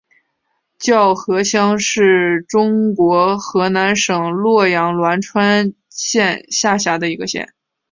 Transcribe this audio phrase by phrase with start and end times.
[0.79, 7.45] 叫河乡是中国河南省洛阳市栾川县下辖的一个乡。